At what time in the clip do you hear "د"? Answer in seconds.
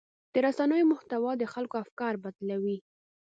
0.33-0.35, 1.37-1.43